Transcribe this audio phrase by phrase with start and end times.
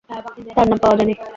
[0.55, 1.13] তার নাম পাওয়া যায়নি।